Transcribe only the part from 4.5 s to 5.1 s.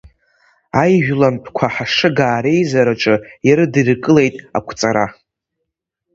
Ақәҵара.